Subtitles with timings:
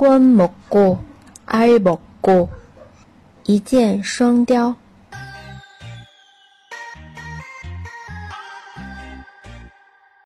[0.00, 0.96] 关木过，
[1.44, 2.48] 爱木过，
[3.46, 4.76] 一箭双雕。